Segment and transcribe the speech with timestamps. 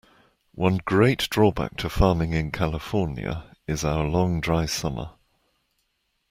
[0.55, 5.11] One great drawback to farming in California is our long dry summer.